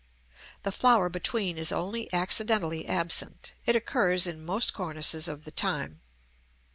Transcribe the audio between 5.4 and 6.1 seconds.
the time.)